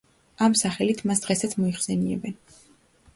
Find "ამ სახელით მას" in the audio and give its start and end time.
0.45-1.21